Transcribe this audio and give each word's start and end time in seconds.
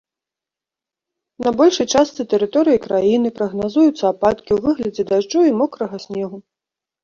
На 1.47 1.53
большай 1.59 1.87
частцы 1.99 2.21
тэрыторыі 2.33 2.81
краіны 2.87 3.29
прагназуюцца 3.37 4.05
ападкі 4.13 4.51
ў 4.59 4.61
выглядзе 4.67 5.03
дажджу 5.15 5.49
і 5.53 5.57
мокрага 5.63 6.05
снегу. 6.11 6.37